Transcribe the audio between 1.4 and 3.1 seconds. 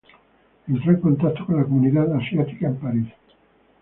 con la comunidad asiática en París.